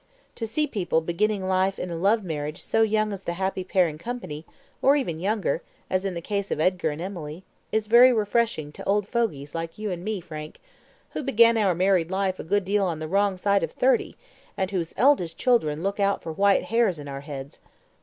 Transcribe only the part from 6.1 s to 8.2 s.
the case of Edgar and Emily, is very